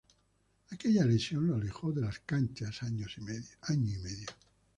Aquella 0.71 1.05
lesión 1.05 1.45
lo 1.45 1.57
alejó 1.57 1.91
de 1.91 2.01
las 2.01 2.17
canchas 2.21 2.81
año 2.81 3.05
y 3.17 3.21
medio. 3.21 4.31